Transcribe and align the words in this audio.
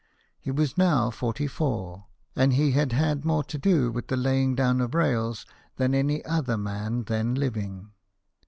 He 0.39 0.49
was 0.49 0.79
now 0.79 1.11
forty 1.11 1.45
four; 1.45 2.07
and 2.35 2.53
he 2.53 2.71
had 2.71 2.91
had 2.91 3.23
more 3.23 3.43
to 3.43 3.57
do 3.59 3.91
with 3.91 4.07
the 4.07 4.17
laying 4.17 4.55
down 4.55 4.81
of 4.81 4.95
rails 4.95 5.45
than 5.75 5.93
any 5.93 6.25
other 6.25 6.57
man 6.57 7.03
then 7.03 7.35
living. 7.35 7.91